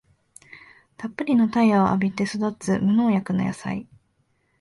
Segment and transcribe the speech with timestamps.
[0.97, 3.87] たっぷりの太陽を浴びて育つ無農薬の野菜